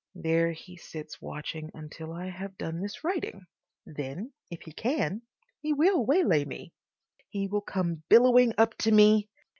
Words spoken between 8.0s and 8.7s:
billowing